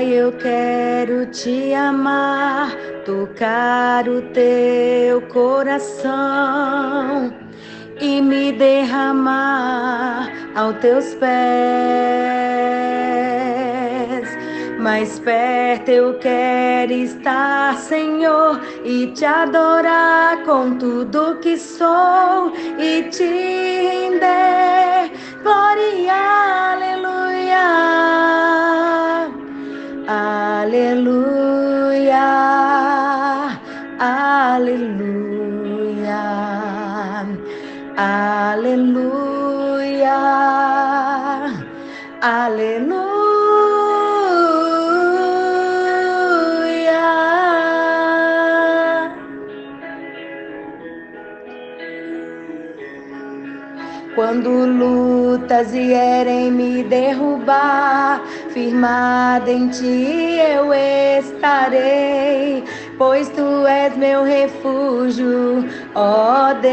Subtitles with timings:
[0.00, 6.10] Pai, eu quero te amar, tocar o teu coração
[8.00, 11.30] e me derramar aos teus pés.
[14.78, 23.26] Mais perto eu quero estar, Senhor, e te adorar com tudo que sou e te
[23.26, 25.12] render.
[25.42, 26.14] Glória,
[26.72, 27.89] aleluia.
[55.40, 60.72] Lutas vierem me derrubar, firmada em ti eu
[61.18, 62.62] estarei,
[62.98, 66.70] pois tu és meu refúgio, ó Deus.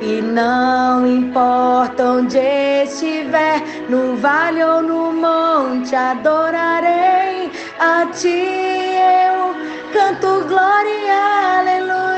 [0.00, 9.54] E não importa onde estiver, no vale ou no monte, adorarei a ti eu
[9.92, 12.17] canto glória, aleluia.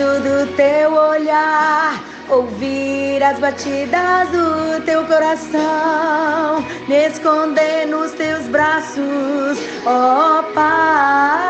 [0.00, 9.58] Preciso do teu olhar, ouvir as batidas do teu coração, me esconder nos teus braços,
[9.84, 11.49] ó Pai.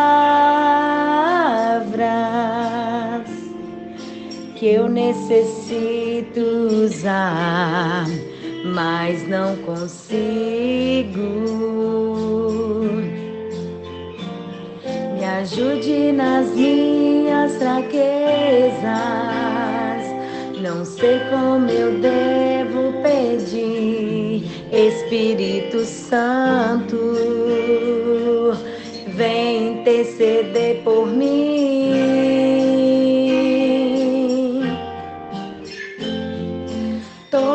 [4.61, 6.39] que eu necessito
[6.85, 8.05] usar,
[8.63, 11.19] mas não consigo.
[15.17, 18.03] Me ajude nas minhas fraquezas.
[20.61, 27.15] Não sei como eu devo pedir, Espírito Santo,
[29.07, 31.50] vem interceder por mim.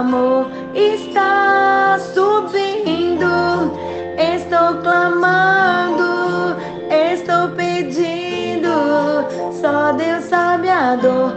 [0.00, 3.26] amor está subindo.
[4.16, 6.56] Estou clamando,
[6.90, 8.70] estou pedindo.
[9.60, 11.36] Só Deus sabe a dor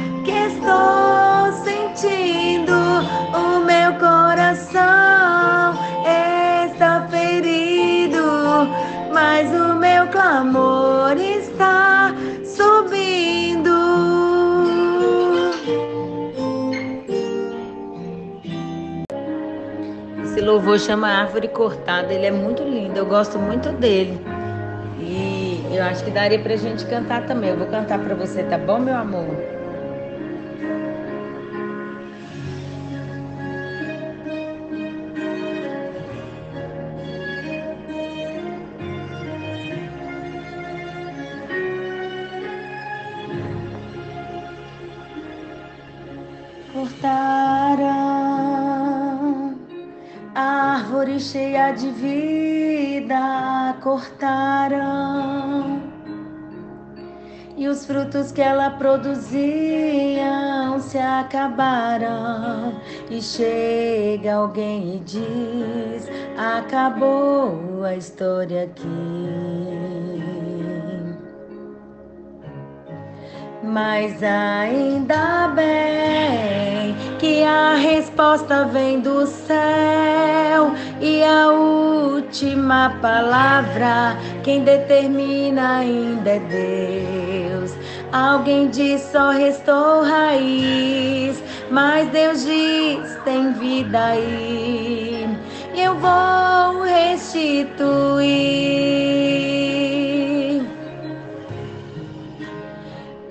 [11.11, 12.13] clamor está
[12.45, 13.69] subindo.
[20.23, 24.19] Esse louvor chama Árvore Cortada, ele é muito lindo, eu gosto muito dele.
[24.99, 27.49] E eu acho que daria pra gente cantar também.
[27.49, 29.60] Eu vou cantar pra você, tá bom, meu amor?
[46.81, 48.41] Cortaram
[50.33, 55.79] árvore cheia de vida, cortaram.
[57.55, 59.19] E os frutos que ela produziam
[60.79, 62.81] se acabaram.
[63.11, 69.90] E chega alguém e diz: Acabou a história aqui.
[73.71, 85.77] Mas ainda bem que a resposta vem do céu e a última palavra quem determina
[85.77, 87.73] ainda é Deus.
[88.11, 95.29] Alguém diz só restou raiz, mas Deus diz tem vida aí.
[95.77, 98.71] Eu vou restituir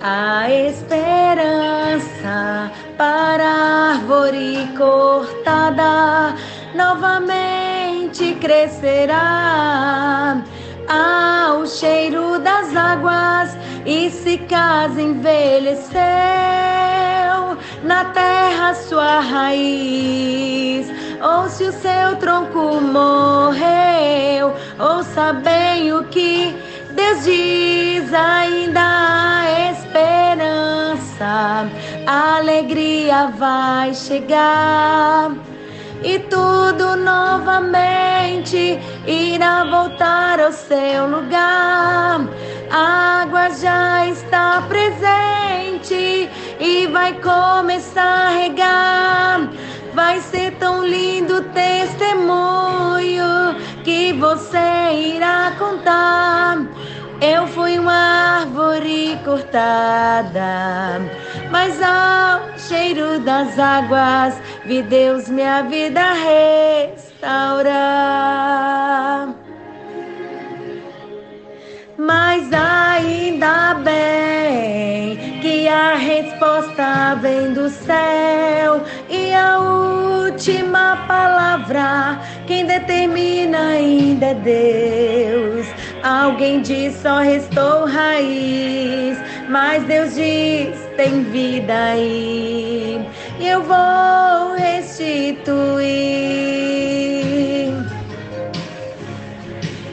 [0.03, 6.35] a esperança para a árvore cortada
[6.73, 10.41] novamente crescerá.
[10.87, 13.55] Ao cheiro das águas
[13.85, 15.91] e se casa envelheceu.
[17.83, 20.87] Na terra sua raiz
[21.21, 24.55] ou se o seu tronco morreu.
[24.79, 26.57] Ouça bem o que
[26.93, 29.41] Deus diz ainda há
[31.23, 35.31] a alegria vai chegar
[36.03, 42.21] e tudo novamente irá voltar ao seu lugar.
[42.71, 49.49] A água já está presente e vai começar a regar.
[49.93, 53.25] Vai ser tão lindo testemunho
[53.83, 56.65] que você irá contar.
[57.21, 60.99] Eu fui uma árvore cortada,
[61.51, 66.01] mas ao cheiro das águas vi Deus minha vida
[66.93, 67.69] restaurar.
[71.95, 83.59] Mas ainda bem que a resposta vem do céu e a última palavra quem determina
[83.73, 85.70] ainda é Deus.
[86.03, 89.17] Alguém diz só restou raiz,
[89.47, 93.05] mas Deus diz tem vida aí.
[93.39, 96.01] E eu vou restituir.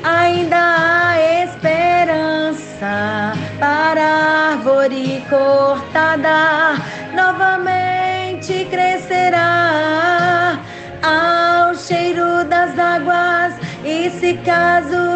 [0.03, 6.77] Ainda há esperança para a árvore cortada
[7.15, 10.59] novamente crescerá
[11.03, 13.55] ao cheiro das águas.
[13.85, 15.08] E se caso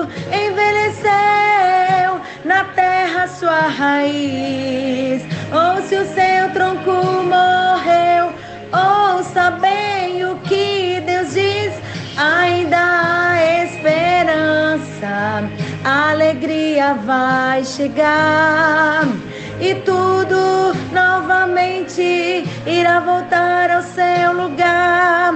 [3.42, 5.20] sua raiz,
[5.50, 6.92] ou se o seu tronco
[7.24, 8.32] morreu,
[8.72, 11.74] ouça bem o que Deus diz,
[12.16, 15.50] ainda há esperança,
[15.84, 19.08] a alegria vai chegar
[19.60, 25.34] e tudo novamente irá voltar ao seu lugar.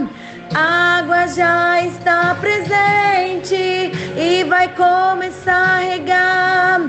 [0.54, 6.80] A água já está presente e vai começar a regar.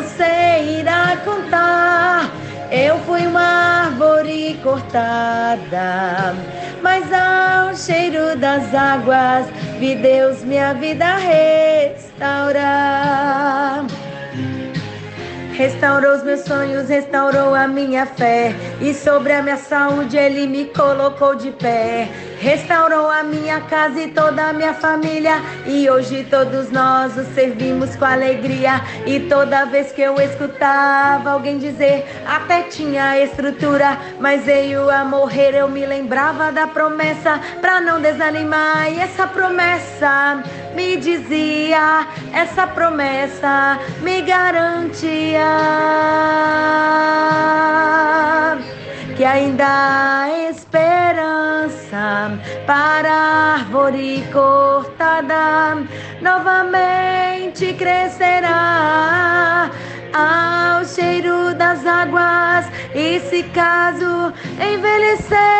[0.00, 2.30] Você irá contar.
[2.70, 6.34] Eu fui uma árvore cortada,
[6.82, 9.46] mas ao cheiro das águas
[9.78, 12.70] vi Deus minha vida restaurar.
[15.60, 18.54] Restaurou os meus sonhos, restaurou a minha fé.
[18.80, 22.08] E sobre a minha saúde ele me colocou de pé.
[22.40, 25.34] Restaurou a minha casa e toda a minha família.
[25.66, 28.80] E hoje todos nós o servimos com alegria.
[29.04, 35.54] E toda vez que eu escutava alguém dizer, até tinha estrutura, mas veio a morrer,
[35.54, 38.90] eu me lembrava da promessa pra não desanimar.
[38.90, 40.42] E essa promessa
[40.80, 45.50] me dizia, essa promessa me garantia
[49.14, 55.84] que ainda há esperança para a árvore cortada.
[56.22, 59.70] Novamente crescerá
[60.14, 62.66] ao cheiro das águas.
[62.94, 65.59] E se caso envelheceu na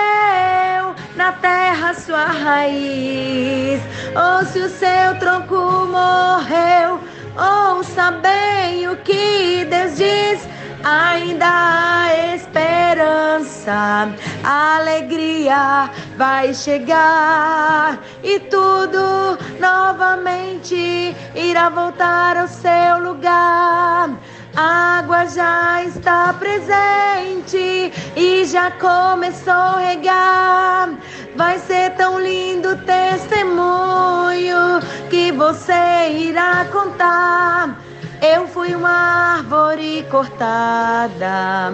[1.95, 3.81] sua raiz.
[4.15, 7.01] Ou se o seu tronco morreu
[7.37, 10.49] ouça bem o que Deus diz.
[10.83, 14.09] Ainda há esperança,
[14.43, 17.99] a alegria vai chegar.
[18.23, 24.11] E tudo novamente irá voltar ao seu lugar.
[24.57, 30.91] Água já está presente e já começou a regar.
[31.37, 37.79] Vai ser tão lindo testemunho que você irá contar.
[38.21, 41.73] Eu fui uma árvore cortada,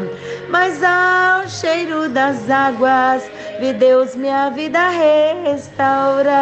[0.48, 3.28] mas ao cheiro das águas
[3.58, 4.88] vi Deus minha vida
[5.44, 6.36] restaurar.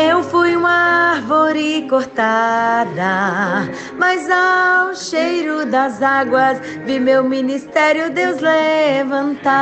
[0.00, 9.58] Eu fui uma árvore cortada, mas ao cheiro das águas vi meu ministério Deus levantar.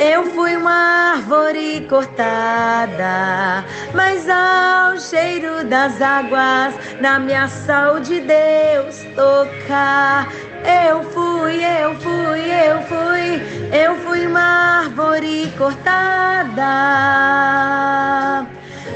[0.00, 3.64] Eu fui uma árvore cortada,
[3.94, 10.26] mas ao cheiro das águas, na minha saúde Deus tocar.
[10.64, 16.62] Eu fui, eu fui, eu fui, eu fui uma árvore cortada,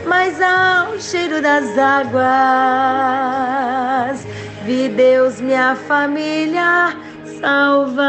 [0.06, 2.20] mas ao cheiro das águas,
[4.64, 6.96] vi Deus minha família
[7.40, 8.00] salvar.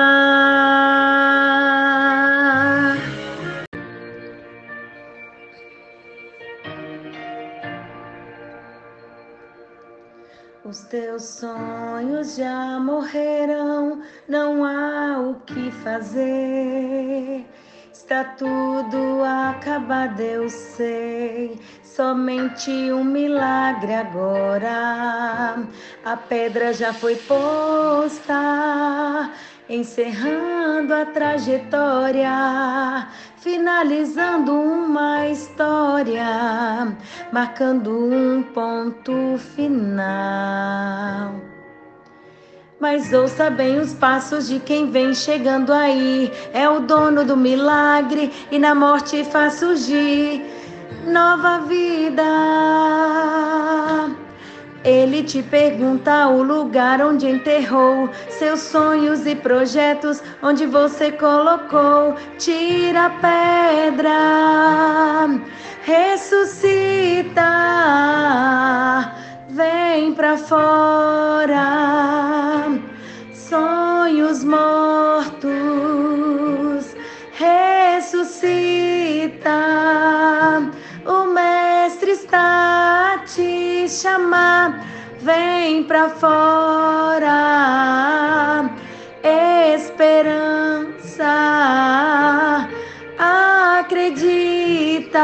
[10.64, 17.44] Os teus sonhos já morreram, não há o que fazer.
[17.92, 21.60] Está tudo acabado, eu sei.
[21.84, 25.68] Somente um milagre agora.
[26.06, 28.34] A pedra já foi posta,
[29.72, 36.94] encerrando a trajetória, finalizando uma história,
[37.32, 41.34] marcando um ponto final.
[42.82, 46.30] Mas ouça bem os passos de quem vem chegando aí.
[46.52, 50.44] É o dono do milagre e na morte faz surgir
[51.06, 52.24] nova vida.
[54.84, 62.16] Ele te pergunta o lugar onde enterrou seus sonhos e projetos, onde você colocou.
[62.40, 64.10] Tira a pedra,
[65.84, 67.44] ressuscita,
[69.50, 71.62] vem pra fora.
[73.36, 75.52] Sonhos mortos,
[84.02, 84.84] chamar,
[85.20, 87.30] vem pra fora.
[89.76, 91.24] Esperança,
[93.80, 95.20] acredita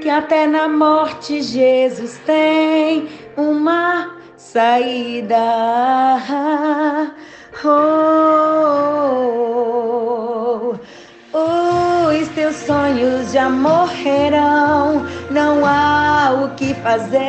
[0.00, 5.36] que até na morte Jesus tem uma saída.
[7.62, 8.10] Oh,
[12.08, 17.20] os teus sonhos já morrerão, não há que fazer.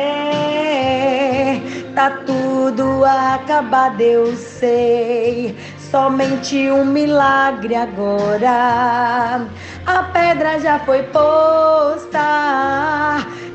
[1.94, 5.56] Tá tudo acabado, eu sei.
[5.90, 9.46] Somente um milagre agora.
[9.86, 12.18] A pedra já foi posta,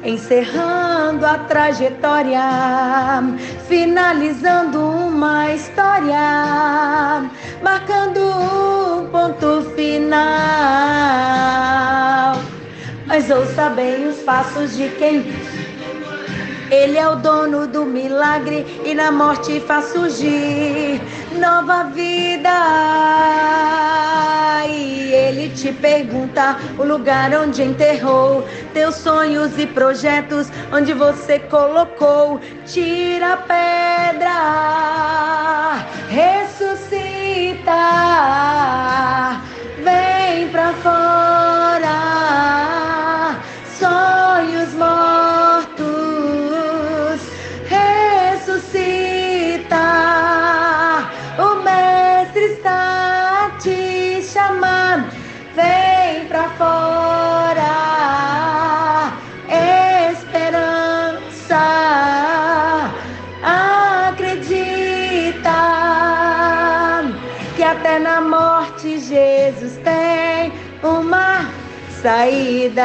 [0.03, 2.41] encerrando a trajetória,
[3.67, 7.29] finalizando uma história,
[7.61, 10.17] marcando um ponto final.
[13.07, 15.23] Mas ouça bem os passos de quem
[16.69, 21.01] ele é o dono do milagre e na morte faz surgir
[21.39, 22.49] nova vida.
[24.67, 32.39] E ele te pergunta o lugar onde enterrou teus sonhos e projetos, onde você colocou.
[32.65, 34.33] Tira a pedra,
[36.09, 37.71] ressuscita,
[55.55, 57.77] Vem pra fora.
[60.11, 61.61] Esperança.
[64.09, 65.49] Acredita
[67.55, 70.51] que até na morte Jesus tem
[70.83, 71.49] uma
[72.01, 72.83] saída.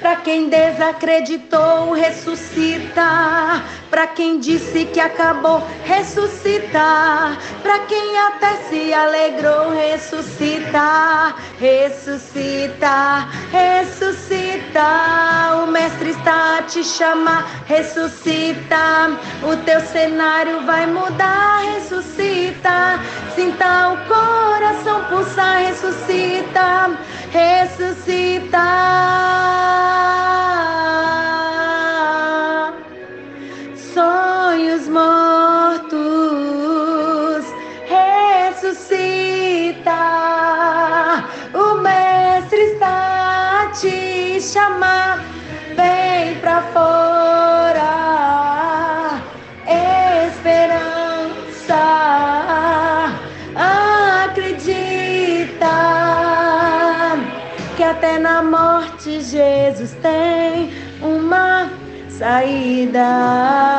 [0.00, 3.62] Para quem desacreditou, ressuscita.
[3.98, 7.36] Para quem disse que acabou, ressuscita.
[7.60, 11.34] Para quem até se alegrou, ressuscita.
[11.58, 14.86] Ressuscita, ressuscita.
[15.64, 19.18] O Mestre está a te chamar, ressuscita.
[19.42, 23.00] O teu cenário vai mudar, ressuscita.
[23.34, 26.96] Sinta o coração pulsar, ressuscita.
[27.32, 28.58] Ressuscita
[44.48, 45.22] chamar,
[45.76, 47.88] vem pra fora.
[50.26, 51.84] Esperança,
[54.24, 54.86] acredita
[57.76, 61.70] que até na morte Jesus tem uma
[62.08, 63.77] saída.